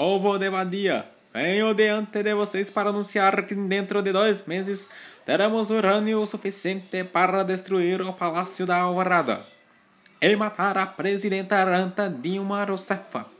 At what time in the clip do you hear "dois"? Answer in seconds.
4.12-4.46